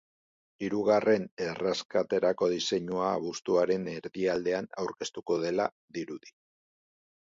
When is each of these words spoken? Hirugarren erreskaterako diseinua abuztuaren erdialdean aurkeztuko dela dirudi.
Hirugarren 0.67 1.27
erreskaterako 1.47 2.49
diseinua 2.55 3.11
abuztuaren 3.19 3.87
erdialdean 3.95 4.71
aurkeztuko 4.85 5.39
dela 5.45 5.69
dirudi. 5.99 6.35